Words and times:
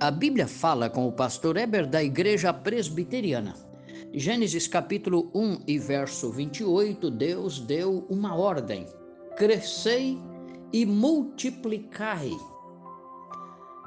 A 0.00 0.12
Bíblia 0.12 0.46
fala 0.46 0.88
com 0.88 1.08
o 1.08 1.12
pastor 1.12 1.56
Eber 1.56 1.84
da 1.84 2.00
Igreja 2.00 2.52
Presbiteriana. 2.52 3.56
Gênesis 4.14 4.68
capítulo 4.68 5.28
1 5.34 5.62
e 5.66 5.76
verso 5.76 6.30
28, 6.30 7.10
Deus 7.10 7.58
deu 7.58 8.06
uma 8.08 8.36
ordem: 8.36 8.86
crescei 9.36 10.16
e 10.72 10.86
multiplicai. 10.86 12.30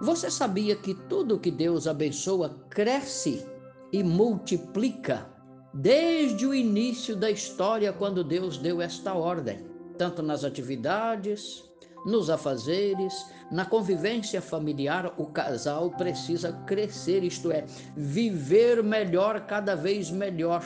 Você 0.02 0.30
sabia 0.30 0.76
que 0.76 0.94
tudo 1.08 1.40
que 1.40 1.50
Deus 1.50 1.88
abençoa 1.88 2.62
cresce 2.70 3.46
e 3.94 4.04
multiplica 4.04 5.30
desde 5.74 6.46
o 6.46 6.54
início 6.54 7.16
da 7.16 7.32
história, 7.32 7.94
quando 7.94 8.22
Deus 8.22 8.58
deu 8.58 8.82
esta 8.82 9.14
ordem, 9.14 9.66
tanto 9.98 10.22
nas 10.22 10.44
atividades, 10.44 11.71
nos 12.06 12.30
afazeres, 12.30 13.26
na 13.52 13.66
convivência 13.66 14.42
familiar, 14.42 15.14
o 15.18 15.26
casal 15.26 15.92
precisa 15.92 16.54
crescer, 16.66 17.24
isto 17.24 17.52
é, 17.52 17.66
viver 17.96 18.84
melhor, 18.84 19.42
cada 19.42 19.76
vez 19.76 20.10
melhor. 20.10 20.64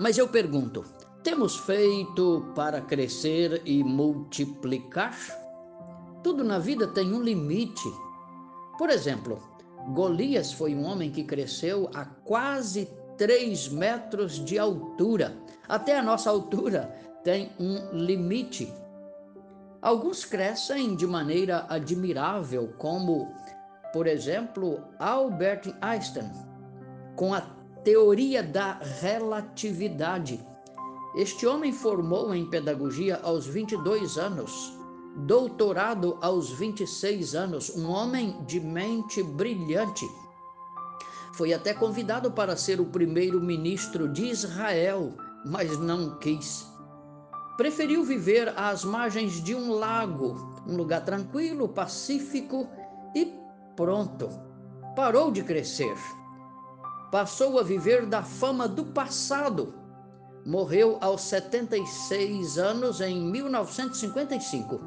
Mas 0.00 0.18
eu 0.18 0.28
pergunto: 0.28 0.84
temos 1.22 1.56
feito 1.56 2.52
para 2.54 2.80
crescer 2.80 3.62
e 3.64 3.82
multiplicar? 3.82 5.16
Tudo 6.22 6.42
na 6.42 6.58
vida 6.58 6.86
tem 6.88 7.12
um 7.12 7.22
limite. 7.22 7.88
Por 8.78 8.90
exemplo, 8.90 9.42
Golias 9.94 10.52
foi 10.52 10.74
um 10.74 10.84
homem 10.84 11.10
que 11.10 11.24
cresceu 11.24 11.88
a 11.94 12.04
quase 12.04 12.88
3 13.16 13.68
metros 13.68 14.44
de 14.44 14.58
altura. 14.58 15.36
Até 15.68 15.98
a 15.98 16.02
nossa 16.02 16.30
altura 16.30 16.94
tem 17.24 17.50
um 17.58 17.92
limite. 17.92 18.72
Alguns 19.86 20.24
crescem 20.24 20.96
de 20.96 21.06
maneira 21.06 21.64
admirável, 21.68 22.74
como, 22.76 23.32
por 23.92 24.08
exemplo, 24.08 24.82
Albert 24.98 25.72
Einstein, 25.80 26.28
com 27.14 27.32
a 27.32 27.40
teoria 27.84 28.42
da 28.42 28.80
relatividade. 29.00 30.44
Este 31.14 31.46
homem 31.46 31.72
formou 31.72 32.34
em 32.34 32.50
pedagogia 32.50 33.20
aos 33.22 33.46
22 33.46 34.18
anos, 34.18 34.76
doutorado 35.18 36.18
aos 36.20 36.50
26 36.50 37.36
anos, 37.36 37.70
um 37.76 37.88
homem 37.88 38.44
de 38.44 38.58
mente 38.58 39.22
brilhante. 39.22 40.04
Foi 41.34 41.52
até 41.52 41.72
convidado 41.72 42.32
para 42.32 42.56
ser 42.56 42.80
o 42.80 42.86
primeiro-ministro 42.86 44.08
de 44.08 44.24
Israel, 44.30 45.16
mas 45.44 45.78
não 45.78 46.18
quis 46.18 46.66
preferiu 47.56 48.04
viver 48.04 48.52
às 48.56 48.84
margens 48.84 49.42
de 49.42 49.54
um 49.54 49.72
lago, 49.72 50.62
um 50.66 50.76
lugar 50.76 51.04
tranquilo, 51.04 51.68
pacífico 51.68 52.68
e 53.14 53.32
pronto. 53.74 54.28
Parou 54.94 55.30
de 55.30 55.42
crescer. 55.42 55.96
Passou 57.10 57.58
a 57.58 57.62
viver 57.62 58.06
da 58.06 58.22
fama 58.22 58.68
do 58.68 58.86
passado. 58.86 59.74
Morreu 60.44 60.98
aos 61.00 61.22
76 61.22 62.58
anos 62.58 63.00
em 63.00 63.20
1955. 63.20 64.80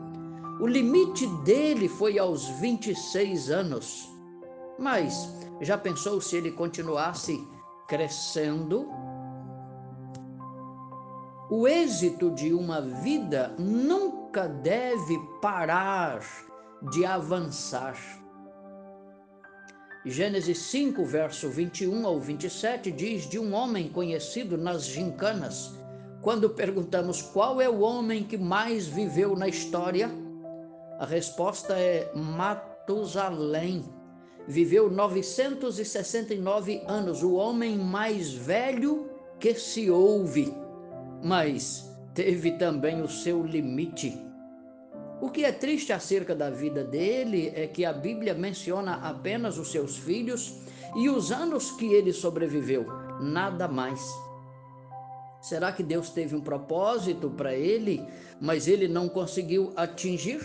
O 0.60 0.68
limite 0.68 1.26
dele 1.44 1.88
foi 1.88 2.20
aos 2.20 2.48
26 2.60 3.50
anos. 3.50 4.10
Mas 4.78 5.30
já 5.62 5.78
pensou 5.78 6.22
se 6.22 6.38
ele 6.38 6.52
continuasse 6.52 7.46
crescendo? 7.88 8.88
O 11.52 11.68
êxito 11.68 12.30
de 12.30 12.54
uma 12.54 12.80
vida 12.80 13.56
nunca 13.58 14.48
deve 14.48 15.18
parar 15.42 16.22
de 16.92 17.04
avançar. 17.04 17.98
Gênesis 20.06 20.60
5, 20.60 21.04
verso 21.06 21.50
21 21.50 22.06
ao 22.06 22.20
27 22.20 22.92
diz 22.92 23.28
de 23.28 23.40
um 23.40 23.56
homem 23.56 23.90
conhecido 23.90 24.60
nas 24.60 24.86
gincanas. 24.86 25.74
Quando 26.22 26.52
perguntamos 26.52 27.24
qual 27.24 27.60
é 27.60 27.68
o 27.68 27.80
homem 27.80 28.24
que 28.24 28.38
mais 28.38 28.86
viveu 28.86 29.36
na 29.36 29.48
história, 29.48 30.08
a 31.00 31.06
resposta 31.08 31.74
é 31.74 32.12
Matusalém. 32.14 33.84
Viveu 34.48 34.88
969 34.88 36.84
anos, 36.86 37.24
o 37.24 37.34
homem 37.34 37.76
mais 37.76 38.32
velho 38.32 39.10
que 39.40 39.56
se 39.56 39.90
ouve 39.90 40.69
mas 41.24 41.90
teve 42.14 42.52
também 42.52 43.02
o 43.02 43.08
seu 43.08 43.44
limite. 43.44 44.18
O 45.22 45.30
que 45.30 45.44
é 45.44 45.52
triste 45.52 45.92
acerca 45.92 46.34
da 46.34 46.50
vida 46.50 46.84
dele 46.84 47.52
é 47.54 47.68
que 47.68 47.84
a 47.84 47.92
Bíblia 47.92 48.34
menciona 48.34 48.96
apenas 48.96 49.58
os 49.58 49.72
seus 49.72 49.98
filhos 49.98 50.62
e 50.96 51.10
os 51.10 51.32
anos 51.32 51.72
que 51.72 51.94
ele 51.94 52.14
sobreviveu, 52.14 52.86
nada 53.20 53.68
mais. 53.68 54.02
Será 55.42 55.72
que 55.72 55.84
Deus 55.84 56.10
teve 56.10 56.36
um 56.36 56.42
propósito 56.42 57.30
para 57.30 57.54
ele, 57.54 58.06
mas 58.40 58.68
ele 58.68 58.88
não 58.88 59.08
conseguiu 59.08 59.72
atingir? 59.76 60.42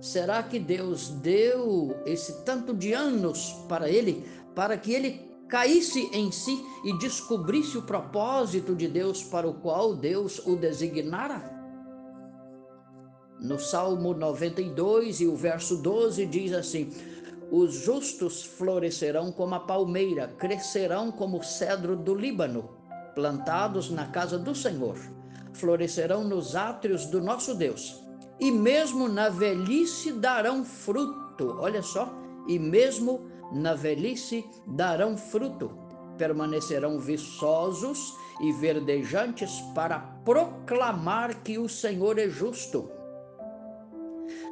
Será 0.00 0.42
que 0.42 0.58
Deus 0.58 1.08
deu 1.08 1.96
esse 2.06 2.44
tanto 2.44 2.74
de 2.74 2.92
anos 2.92 3.52
para 3.68 3.90
ele 3.90 4.24
para 4.54 4.76
que 4.76 4.92
ele 4.92 5.27
caísse 5.48 6.10
em 6.12 6.30
si 6.30 6.64
e 6.84 6.92
descobrisse 6.98 7.78
o 7.78 7.82
propósito 7.82 8.74
de 8.74 8.86
Deus 8.86 9.22
para 9.24 9.48
o 9.48 9.54
qual 9.54 9.94
Deus 9.94 10.38
o 10.46 10.54
designara? 10.54 11.56
No 13.40 13.58
Salmo 13.58 14.12
92 14.14 15.20
e 15.20 15.26
o 15.26 15.34
verso 15.34 15.76
12 15.76 16.26
diz 16.26 16.52
assim: 16.52 16.90
Os 17.50 17.72
justos 17.72 18.42
florescerão 18.42 19.32
como 19.32 19.54
a 19.54 19.60
palmeira, 19.60 20.28
crescerão 20.38 21.10
como 21.10 21.38
o 21.38 21.42
cedro 21.42 21.96
do 21.96 22.14
Líbano, 22.14 22.68
plantados 23.14 23.90
na 23.90 24.06
casa 24.08 24.38
do 24.38 24.54
Senhor, 24.54 24.98
florescerão 25.52 26.24
nos 26.24 26.56
átrios 26.56 27.06
do 27.06 27.20
nosso 27.20 27.54
Deus, 27.54 28.04
e 28.40 28.50
mesmo 28.50 29.08
na 29.08 29.28
velhice 29.28 30.12
darão 30.12 30.64
fruto. 30.64 31.56
Olha 31.60 31.82
só, 31.82 32.12
e 32.48 32.58
mesmo 32.58 33.20
na 33.20 33.37
velhice 33.76 34.44
darão 34.66 35.16
fruto, 35.16 35.70
permanecerão 36.16 36.98
viçosos 36.98 38.14
e 38.40 38.52
verdejantes 38.52 39.60
para 39.74 39.98
proclamar 40.24 41.42
que 41.42 41.58
o 41.58 41.68
Senhor 41.68 42.18
é 42.18 42.28
justo. 42.28 42.90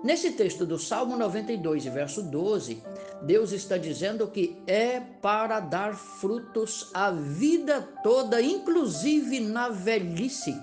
Nesse 0.03 0.33
texto 0.33 0.65
do 0.65 0.79
Salmo 0.79 1.17
92, 1.17 1.85
verso 1.87 2.23
12, 2.23 2.83
Deus 3.23 3.53
está 3.53 3.77
dizendo 3.77 4.29
que 4.29 4.57
é 4.67 5.01
para 5.01 5.61
dar 5.61 5.95
frutos 5.95 6.91
a 6.95 7.11
vida 7.11 7.83
toda, 8.03 8.41
inclusive 8.41 9.41
na 9.41 9.69
velhice. 9.69 10.55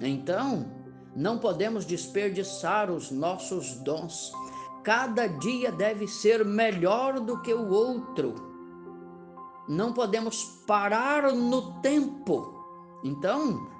Então, 0.00 0.66
não 1.14 1.38
podemos 1.38 1.84
desperdiçar 1.84 2.90
os 2.90 3.10
nossos 3.10 3.74
dons 3.74 4.32
Cada 4.82 5.28
dia 5.28 5.70
deve 5.70 6.08
ser 6.08 6.44
melhor 6.44 7.20
do 7.20 7.40
que 7.40 7.54
o 7.54 7.68
outro. 7.68 8.34
Não 9.68 9.92
podemos 9.92 10.44
parar 10.66 11.32
no 11.32 11.80
tempo. 11.80 12.52
Então, 13.04 13.70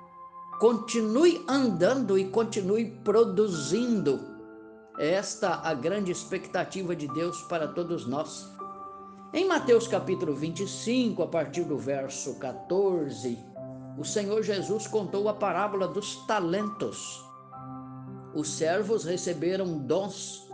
continue 0.61 1.45
andando 1.49 2.17
e 2.17 2.29
continue 2.29 2.85
produzindo. 3.03 4.21
Esta 4.97 5.57
a 5.67 5.75
grande 5.75 6.13
expectativa 6.13 6.95
de 6.95 7.09
Deus 7.09 7.43
para 7.43 7.67
todos 7.67 8.07
nós. 8.07 8.49
Em 9.35 9.49
Mateus 9.49 9.89
capítulo 9.89 10.35
25, 10.35 11.21
a 11.23 11.27
partir 11.27 11.65
do 11.65 11.79
verso 11.79 12.39
14, 12.39 13.39
o 13.99 14.05
Senhor 14.05 14.43
Jesus 14.43 14.87
contou 14.87 15.29
a 15.29 15.35
parábola 15.35 15.89
dos 15.89 16.15
talentos. 16.27 17.25
Os 18.35 18.49
servos 18.49 19.05
receberam 19.05 19.79
dons 19.79 20.52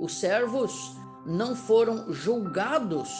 os 0.00 0.18
servos 0.18 0.96
não 1.26 1.54
foram 1.54 2.10
julgados 2.10 3.10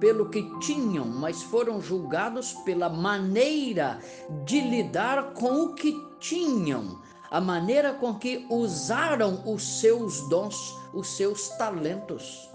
pelo 0.00 0.28
que 0.28 0.42
tinham, 0.58 1.06
mas 1.06 1.42
foram 1.42 1.80
julgados 1.80 2.52
pela 2.64 2.88
maneira 2.88 4.00
de 4.44 4.60
lidar 4.60 5.32
com 5.34 5.62
o 5.62 5.74
que 5.74 5.94
tinham, 6.18 7.00
a 7.30 7.40
maneira 7.40 7.94
com 7.94 8.18
que 8.18 8.44
usaram 8.50 9.42
os 9.46 9.80
seus 9.80 10.28
dons, 10.28 10.74
os 10.92 11.16
seus 11.16 11.48
talentos. 11.50 12.50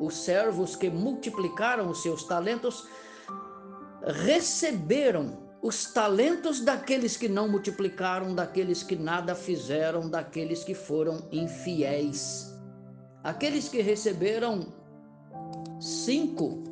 Os 0.00 0.24
servos 0.24 0.74
que 0.74 0.90
multiplicaram 0.90 1.88
os 1.90 2.02
seus 2.02 2.24
talentos 2.24 2.88
receberam 4.24 5.38
os 5.62 5.92
talentos 5.92 6.60
daqueles 6.60 7.16
que 7.16 7.28
não 7.28 7.46
multiplicaram, 7.46 8.34
daqueles 8.34 8.82
que 8.82 8.96
nada 8.96 9.34
fizeram, 9.34 10.08
daqueles 10.08 10.64
que 10.64 10.74
foram 10.74 11.28
infiéis. 11.30 12.49
Aqueles 13.22 13.68
que 13.68 13.82
receberam 13.82 14.72
cinco 15.78 16.62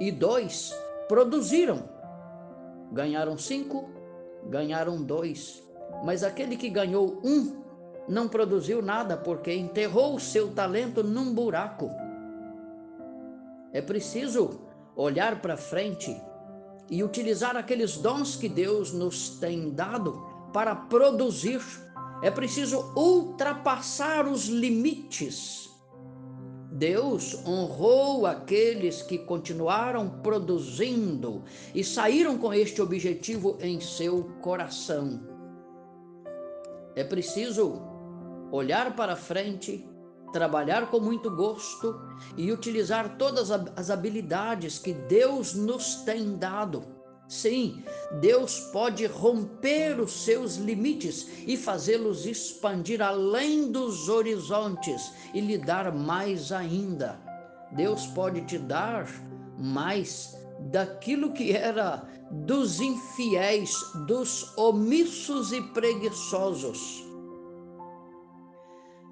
e 0.00 0.10
dois 0.10 0.74
produziram. 1.08 1.88
Ganharam 2.92 3.38
cinco, 3.38 3.88
ganharam 4.48 5.02
dois. 5.02 5.62
Mas 6.04 6.24
aquele 6.24 6.56
que 6.56 6.68
ganhou 6.68 7.20
um 7.24 7.62
não 8.08 8.28
produziu 8.28 8.82
nada 8.82 9.16
porque 9.16 9.52
enterrou 9.52 10.16
o 10.16 10.20
seu 10.20 10.52
talento 10.52 11.02
num 11.04 11.32
buraco. 11.32 11.90
É 13.72 13.80
preciso 13.80 14.60
olhar 14.96 15.40
para 15.40 15.56
frente 15.56 16.16
e 16.90 17.02
utilizar 17.02 17.56
aqueles 17.56 17.96
dons 17.96 18.36
que 18.36 18.48
Deus 18.48 18.92
nos 18.92 19.38
tem 19.38 19.70
dado 19.70 20.20
para 20.52 20.74
produzir. 20.74 21.60
É 22.22 22.30
preciso 22.30 22.92
ultrapassar 22.96 24.26
os 24.26 24.46
limites. 24.46 25.75
Deus 26.78 27.34
honrou 27.46 28.26
aqueles 28.26 29.00
que 29.02 29.16
continuaram 29.16 30.08
produzindo 30.08 31.42
e 31.74 31.82
saíram 31.82 32.36
com 32.36 32.52
este 32.52 32.82
objetivo 32.82 33.56
em 33.60 33.80
seu 33.80 34.24
coração. 34.42 35.20
É 36.94 37.02
preciso 37.02 37.80
olhar 38.52 38.94
para 38.94 39.16
frente 39.16 39.88
trabalhar 40.32 40.90
com 40.90 41.00
muito 41.00 41.30
gosto 41.30 41.98
e 42.36 42.52
utilizar 42.52 43.16
todas 43.16 43.50
as 43.50 43.90
habilidades 43.90 44.78
que 44.78 44.92
Deus 44.92 45.54
nos 45.54 45.96
tem 46.04 46.36
dado. 46.36 46.95
Sim, 47.28 47.82
Deus 48.20 48.60
pode 48.72 49.04
romper 49.06 50.00
os 50.00 50.12
seus 50.12 50.56
limites 50.56 51.28
e 51.46 51.56
fazê-los 51.56 52.24
expandir 52.24 53.02
além 53.02 53.72
dos 53.72 54.08
horizontes 54.08 55.12
e 55.34 55.40
lhe 55.40 55.58
dar 55.58 55.92
mais 55.92 56.52
ainda. 56.52 57.20
Deus 57.72 58.06
pode 58.06 58.42
te 58.42 58.58
dar 58.58 59.08
mais 59.58 60.36
daquilo 60.70 61.32
que 61.32 61.52
era 61.52 62.08
dos 62.30 62.80
infiéis, 62.80 63.74
dos 64.06 64.56
omissos 64.56 65.52
e 65.52 65.60
preguiçosos. 65.60 67.04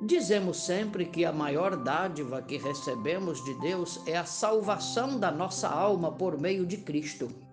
Dizemos 0.02 0.58
sempre 0.58 1.06
que 1.06 1.24
a 1.24 1.32
maior 1.32 1.76
dádiva 1.76 2.42
que 2.42 2.58
recebemos 2.58 3.42
de 3.44 3.54
Deus 3.60 4.00
é 4.06 4.16
a 4.16 4.24
salvação 4.24 5.18
da 5.18 5.30
nossa 5.30 5.68
alma 5.68 6.12
por 6.12 6.38
meio 6.38 6.66
de 6.66 6.76
Cristo. 6.76 7.43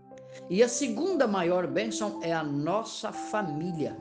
E 0.49 0.63
a 0.63 0.67
segunda 0.67 1.27
maior 1.27 1.67
bênção 1.67 2.19
é 2.21 2.33
a 2.33 2.43
nossa 2.43 3.11
família. 3.11 3.97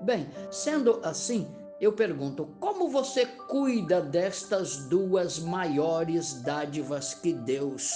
Bem, 0.00 0.28
sendo 0.50 1.00
assim, 1.02 1.48
eu 1.80 1.92
pergunto: 1.92 2.48
como 2.60 2.88
você 2.88 3.26
cuida 3.26 4.00
destas 4.00 4.88
duas 4.88 5.38
maiores 5.38 6.34
dádivas 6.42 7.14
que 7.14 7.32
Deus 7.32 7.92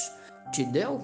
te 0.53 0.65
deu? 0.65 1.01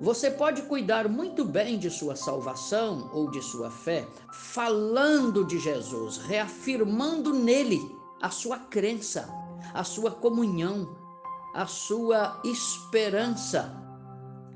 Você 0.00 0.32
pode 0.32 0.62
cuidar 0.62 1.08
muito 1.08 1.44
bem 1.44 1.78
de 1.78 1.88
sua 1.88 2.16
salvação 2.16 3.08
ou 3.12 3.30
de 3.30 3.40
sua 3.40 3.70
fé, 3.70 4.04
falando 4.32 5.44
de 5.44 5.60
Jesus, 5.60 6.16
reafirmando 6.18 7.32
nele 7.32 7.80
a 8.20 8.28
sua 8.28 8.58
crença, 8.58 9.28
a 9.72 9.84
sua 9.84 10.10
comunhão, 10.10 10.88
a 11.54 11.66
sua 11.66 12.40
esperança. 12.44 13.81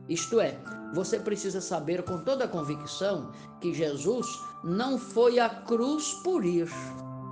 Isto 0.08 0.41
é, 0.41 0.58
você 0.94 1.19
precisa 1.19 1.61
saber 1.61 2.03
com 2.03 2.19
toda 2.19 2.47
convicção 2.47 3.32
que 3.61 3.75
Jesus 3.75 4.26
não 4.62 4.99
foi 4.99 5.38
à 5.38 5.49
cruz 5.49 6.12
por 6.23 6.44
ir. 6.44 6.69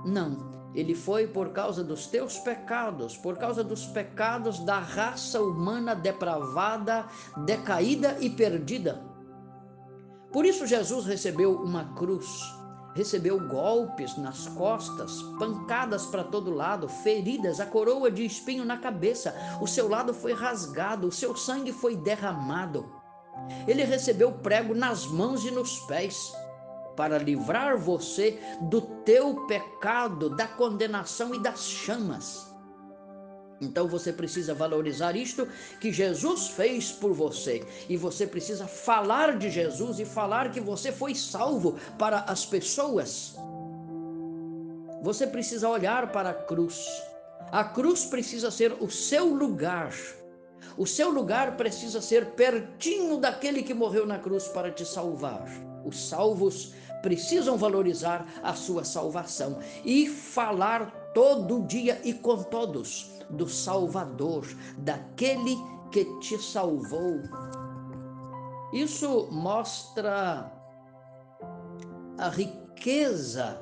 Não, 0.05 0.55
ele 0.75 0.93
foi 0.93 1.25
por 1.25 1.49
causa 1.49 1.83
dos 1.83 2.07
teus 2.07 2.37
pecados, 2.39 3.15
por 3.15 3.37
causa 3.37 3.63
dos 3.63 3.85
pecados 3.85 4.59
da 4.59 4.77
raça 4.77 5.41
humana 5.41 5.95
depravada, 5.95 7.05
decaída 7.45 8.17
e 8.19 8.29
perdida. 8.29 9.01
Por 10.33 10.45
isso, 10.45 10.67
Jesus 10.67 11.05
recebeu 11.05 11.55
uma 11.55 11.95
cruz, 11.95 12.27
recebeu 12.95 13.37
golpes 13.39 14.17
nas 14.17 14.47
costas, 14.47 15.21
pancadas 15.37 16.05
para 16.05 16.23
todo 16.23 16.49
lado, 16.49 16.87
feridas, 16.87 17.59
a 17.59 17.65
coroa 17.65 18.09
de 18.09 18.25
espinho 18.25 18.63
na 18.63 18.77
cabeça, 18.77 19.35
o 19.61 19.67
seu 19.67 19.89
lado 19.89 20.13
foi 20.13 20.33
rasgado, 20.33 21.07
o 21.07 21.11
seu 21.11 21.35
sangue 21.35 21.73
foi 21.73 21.97
derramado. 21.97 22.89
Ele 23.67 23.83
recebeu 23.83 24.31
prego 24.31 24.73
nas 24.73 25.05
mãos 25.05 25.43
e 25.43 25.51
nos 25.51 25.77
pés 25.81 26.33
para 26.95 27.17
livrar 27.17 27.77
você 27.77 28.39
do 28.61 28.79
teu 28.79 29.45
pecado, 29.45 30.29
da 30.29 30.47
condenação 30.47 31.35
e 31.35 31.39
das 31.39 31.65
chamas. 31.65 32.54
Então 33.59 33.87
você 33.87 34.11
precisa 34.11 34.53
valorizar 34.53 35.15
isto 35.15 35.47
que 35.79 35.91
Jesus 35.91 36.47
fez 36.49 36.91
por 36.91 37.13
você. 37.13 37.65
E 37.87 37.95
você 37.95 38.27
precisa 38.27 38.67
falar 38.67 39.37
de 39.37 39.49
Jesus 39.49 39.99
e 39.99 40.05
falar 40.05 40.51
que 40.51 40.59
você 40.59 40.91
foi 40.91 41.15
salvo 41.15 41.77
para 41.97 42.19
as 42.21 42.45
pessoas. 42.45 43.35
Você 45.01 45.25
precisa 45.25 45.69
olhar 45.69 46.11
para 46.11 46.31
a 46.31 46.33
cruz. 46.33 46.85
A 47.51 47.63
cruz 47.63 48.05
precisa 48.05 48.51
ser 48.51 48.73
o 48.81 48.89
seu 48.89 49.25
lugar. 49.25 49.93
O 50.77 50.85
seu 50.85 51.09
lugar 51.09 51.55
precisa 51.55 52.01
ser 52.01 52.31
pertinho 52.31 53.17
daquele 53.17 53.63
que 53.63 53.73
morreu 53.73 54.05
na 54.05 54.19
cruz 54.19 54.47
para 54.47 54.71
te 54.71 54.83
salvar. 54.83 55.45
Os 55.85 56.09
salvos 56.09 56.73
precisam 57.01 57.55
valorizar 57.55 58.27
a 58.43 58.53
sua 58.53 58.83
salvação 58.83 59.59
e 59.85 60.07
falar 60.09 61.11
todo 61.13 61.61
dia 61.61 62.01
e 62.03 62.11
com 62.11 62.41
todos 62.43 63.14
do 63.29 63.47
Salvador, 63.47 64.45
daquele 64.77 65.55
que 65.91 66.05
te 66.19 66.37
salvou. 66.37 67.21
Isso 68.73 69.27
mostra 69.31 70.51
a 72.17 72.29
riqueza 72.29 73.59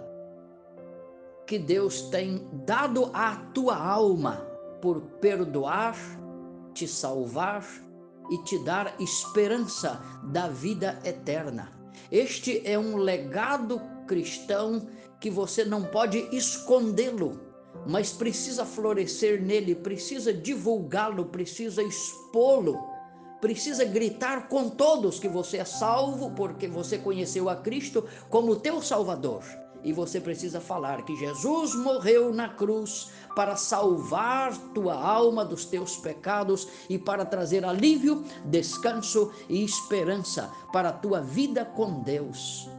que 1.45 1.59
Deus 1.59 2.03
tem 2.03 2.47
dado 2.65 3.11
à 3.13 3.35
tua 3.53 3.75
alma 3.75 4.47
por 4.81 5.01
perdoar, 5.21 5.95
te 6.73 6.87
salvar 6.87 7.63
e 8.31 8.37
te 8.43 8.57
dar 8.63 8.95
esperança 8.99 10.01
da 10.23 10.47
vida 10.47 10.99
eterna. 11.03 11.71
Este 12.11 12.61
é 12.65 12.77
um 12.77 12.97
legado 12.97 13.81
cristão 14.07 14.87
que 15.19 15.29
você 15.29 15.63
não 15.63 15.83
pode 15.83 16.17
escondê-lo, 16.35 17.39
mas 17.85 18.11
precisa 18.11 18.65
florescer 18.65 19.41
nele, 19.41 19.75
precisa 19.75 20.33
divulgá-lo, 20.33 21.25
precisa 21.25 21.83
expô-lo, 21.83 22.79
precisa 23.41 23.83
gritar 23.83 24.47
com 24.47 24.69
todos 24.69 25.19
que 25.19 25.27
você 25.27 25.57
é 25.57 25.65
salvo 25.65 26.31
porque 26.31 26.67
você 26.67 26.97
conheceu 26.97 27.49
a 27.49 27.55
Cristo 27.55 28.05
como 28.29 28.55
teu 28.55 28.81
Salvador. 28.81 29.43
E 29.83 29.91
você 29.91 30.21
precisa 30.21 30.61
falar 30.61 31.03
que 31.03 31.13
Jesus 31.17 31.75
morreu 31.75 32.33
na 32.33 32.47
cruz 32.47 33.11
para 33.35 33.57
salvar 33.57 34.57
tua 34.73 34.93
alma 34.93 35.43
dos 35.43 35.65
teus 35.65 35.97
pecados 35.97 36.69
e 36.89 36.97
para 36.97 37.25
trazer 37.25 37.65
alívio, 37.65 38.23
descanso 38.45 39.33
e 39.49 39.61
esperança 39.61 40.49
para 40.71 40.89
a 40.89 40.93
tua 40.93 41.19
vida 41.19 41.65
com 41.65 42.01
Deus. 42.01 42.69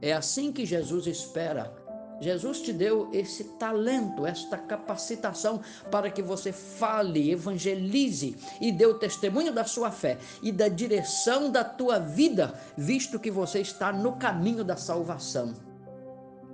É 0.00 0.12
assim 0.12 0.52
que 0.52 0.64
Jesus 0.64 1.08
espera. 1.08 1.87
Jesus 2.20 2.60
te 2.60 2.72
deu 2.72 3.08
esse 3.12 3.44
talento, 3.44 4.26
esta 4.26 4.58
capacitação 4.58 5.60
para 5.90 6.10
que 6.10 6.22
você 6.22 6.52
fale, 6.52 7.30
evangelize 7.30 8.36
e 8.60 8.72
dê 8.72 8.86
o 8.86 8.98
testemunho 8.98 9.52
da 9.52 9.64
sua 9.64 9.90
fé 9.90 10.18
e 10.42 10.50
da 10.50 10.68
direção 10.68 11.50
da 11.50 11.62
tua 11.62 11.98
vida, 11.98 12.58
visto 12.76 13.18
que 13.20 13.30
você 13.30 13.60
está 13.60 13.92
no 13.92 14.16
caminho 14.16 14.64
da 14.64 14.76
salvação. 14.76 15.54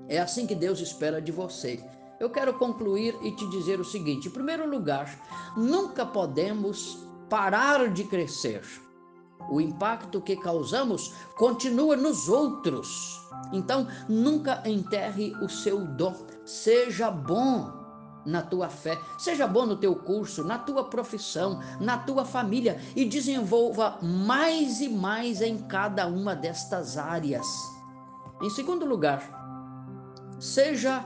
É 0.09 0.18
assim 0.21 0.47
que 0.47 0.54
Deus 0.54 0.80
espera 0.80 1.21
de 1.21 1.33
você. 1.33 1.83
Eu 2.21 2.30
quero 2.30 2.54
concluir 2.54 3.14
e 3.23 3.33
te 3.35 3.49
dizer 3.50 3.80
o 3.80 3.85
seguinte: 3.85 4.28
em 4.28 4.30
primeiro 4.30 4.68
lugar, 4.68 5.18
nunca 5.56 6.04
podemos 6.04 6.99
parar 7.28 7.88
de 7.92 8.04
crescer. 8.04 8.62
O 9.51 9.61
impacto 9.61 10.21
que 10.21 10.37
causamos 10.37 11.13
continua 11.37 11.97
nos 11.97 12.29
outros. 12.29 13.21
Então, 13.53 13.87
nunca 14.09 14.63
enterre 14.65 15.35
o 15.43 15.49
seu 15.49 15.85
dom. 15.85 16.15
Seja 16.45 17.11
bom 17.11 17.85
na 18.25 18.43
tua 18.43 18.69
fé, 18.69 18.99
seja 19.19 19.47
bom 19.47 19.67
no 19.67 19.77
teu 19.77 19.95
curso, 19.95 20.43
na 20.45 20.59
tua 20.59 20.85
profissão, 20.85 21.61
na 21.79 21.99
tua 21.99 22.25
família 22.25 22.81
e 22.97 23.05
desenvolva 23.05 23.99
mais 24.03 24.81
e 24.81 24.89
mais 24.89 25.43
em 25.43 25.59
cada 25.59 26.07
uma 26.07 26.35
destas 26.35 26.97
áreas. 26.97 27.47
Em 28.43 28.51
segundo 28.51 28.87
lugar, 28.87 29.23
seja 30.41 31.05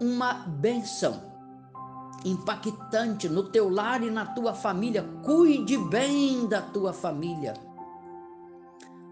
uma 0.00 0.32
benção 0.32 1.34
impactante 2.24 3.28
no 3.28 3.44
teu 3.44 3.68
lar 3.68 4.02
e 4.02 4.10
na 4.10 4.26
tua 4.26 4.54
família. 4.54 5.04
Cuide 5.22 5.76
bem 5.76 6.46
da 6.46 6.62
tua 6.62 6.92
família. 6.92 7.54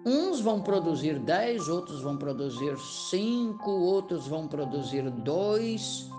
Uns 0.05 0.41
vão 0.41 0.61
produzir 0.61 1.21
dez, 1.21 1.69
outros 1.69 2.03
vão 2.03 2.17
produzir 2.17 2.77
cinco, 2.79 3.71
outros 3.71 4.27
vão 4.27 4.49
produzir 4.49 5.09
dois, 5.11 6.11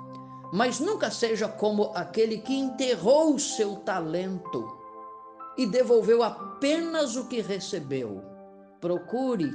mas 0.54 0.80
nunca 0.80 1.12
seja 1.12 1.50
como 1.50 1.92
aquele 1.94 2.38
que 2.38 2.54
enterrou 2.54 3.36
o 3.36 3.40
seu 3.40 3.76
talento 3.78 4.78
e 5.58 5.66
devolveu 5.66 6.24
apenas 6.24 7.18
o 7.18 7.28
que 7.28 7.42
recebeu. 7.42 8.24
Procure 8.80 9.52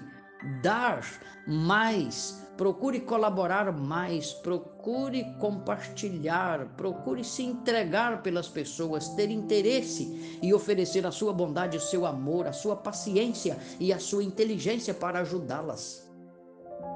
dar 0.63 1.05
mais, 1.47 2.45
procure 2.57 3.01
colaborar 3.01 3.73
mais, 3.73 4.33
procure 4.33 5.25
compartilhar, 5.39 6.67
procure 6.77 7.25
se 7.25 7.43
entregar 7.43 8.23
pelas 8.23 8.49
pessoas, 8.49 9.09
ter 9.11 9.31
interesse 9.31 10.39
e 10.43 10.53
oferecer 10.53 11.07
a 11.07 11.11
sua 11.11 11.33
bondade, 11.33 11.77
o 11.77 11.81
seu 11.81 12.05
amor, 12.05 12.47
a 12.47 12.53
sua 12.53 12.77
paciência 12.77 13.59
e 13.79 13.93
a 13.93 13.99
sua 13.99 14.25
inteligência 14.25 14.93
para 14.95 15.21
ajudá-las 15.21 16.08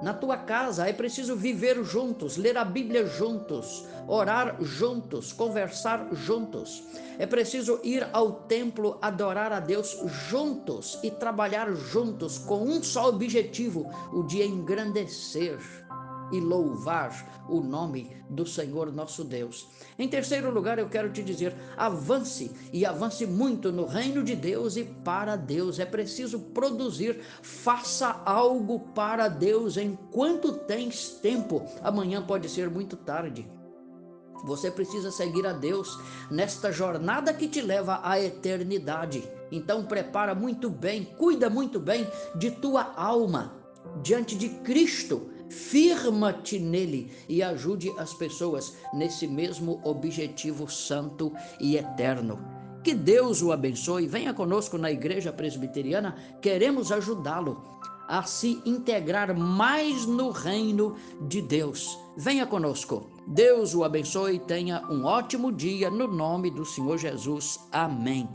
na 0.02 0.12
tua 0.12 0.36
casa. 0.36 0.88
É 0.88 0.92
preciso 0.92 1.36
viver 1.36 1.82
juntos, 1.84 2.36
ler 2.36 2.58
a 2.58 2.64
Bíblia 2.64 3.06
juntos, 3.06 3.86
orar 4.06 4.56
juntos, 4.60 5.32
conversar 5.32 6.08
juntos. 6.12 6.82
É 7.18 7.26
preciso 7.26 7.80
ir 7.84 8.06
ao 8.12 8.32
templo 8.32 8.98
adorar 9.00 9.52
a 9.52 9.60
Deus 9.60 9.96
juntos 10.28 10.98
e 11.02 11.10
trabalhar 11.10 11.72
juntos 11.72 12.38
com 12.38 12.62
um 12.62 12.82
só 12.82 13.08
objetivo: 13.08 13.88
o 14.12 14.24
de 14.24 14.42
engrandecer 14.42 15.58
e 16.32 16.40
louvar 16.40 17.44
o 17.48 17.60
nome 17.60 18.10
do 18.28 18.46
Senhor 18.46 18.90
nosso 18.92 19.22
Deus. 19.22 19.68
Em 19.98 20.08
terceiro 20.08 20.50
lugar, 20.50 20.78
eu 20.78 20.88
quero 20.88 21.12
te 21.12 21.22
dizer: 21.22 21.54
avance 21.76 22.50
e 22.72 22.84
avance 22.86 23.26
muito 23.26 23.70
no 23.70 23.86
reino 23.86 24.24
de 24.24 24.34
Deus 24.34 24.76
e 24.76 24.84
para 24.84 25.36
Deus. 25.36 25.78
É 25.78 25.84
preciso 25.84 26.40
produzir, 26.40 27.20
faça 27.42 28.22
algo 28.24 28.80
para 28.94 29.28
Deus 29.28 29.76
enquanto 29.76 30.52
tens 30.52 31.10
tempo. 31.10 31.64
Amanhã 31.82 32.22
pode 32.22 32.48
ser 32.48 32.70
muito 32.70 32.96
tarde. 32.96 33.46
Você 34.44 34.70
precisa 34.70 35.10
seguir 35.12 35.46
a 35.46 35.52
Deus 35.52 36.00
nesta 36.28 36.72
jornada 36.72 37.32
que 37.32 37.46
te 37.46 37.60
leva 37.60 38.00
à 38.02 38.20
eternidade. 38.20 39.22
Então 39.52 39.84
prepara 39.84 40.34
muito 40.34 40.68
bem, 40.68 41.04
cuida 41.04 41.48
muito 41.48 41.78
bem 41.78 42.08
de 42.34 42.50
tua 42.50 42.92
alma 42.96 43.54
diante 44.02 44.36
de 44.36 44.48
Cristo 44.48 45.31
firma-te 45.52 46.58
nele 46.58 47.12
e 47.28 47.42
ajude 47.42 47.92
as 47.98 48.12
pessoas 48.14 48.74
nesse 48.92 49.26
mesmo 49.26 49.80
objetivo 49.84 50.68
santo 50.68 51.32
e 51.60 51.76
eterno. 51.76 52.40
Que 52.82 52.94
Deus 52.94 53.42
o 53.42 53.52
abençoe. 53.52 54.08
Venha 54.08 54.34
conosco 54.34 54.76
na 54.76 54.90
Igreja 54.90 55.32
Presbiteriana, 55.32 56.16
queremos 56.40 56.90
ajudá-lo 56.90 57.62
a 58.08 58.24
se 58.24 58.60
integrar 58.66 59.36
mais 59.38 60.04
no 60.06 60.30
reino 60.30 60.96
de 61.28 61.40
Deus. 61.40 61.96
Venha 62.16 62.46
conosco. 62.46 63.06
Deus 63.26 63.74
o 63.74 63.84
abençoe 63.84 64.34
e 64.34 64.40
tenha 64.40 64.82
um 64.90 65.04
ótimo 65.04 65.52
dia 65.52 65.90
no 65.90 66.08
nome 66.08 66.50
do 66.50 66.64
Senhor 66.64 66.98
Jesus. 66.98 67.60
Amém. 67.70 68.28